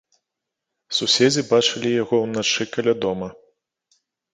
[1.01, 3.27] Суседзі бачылі яго ўначы каля дома.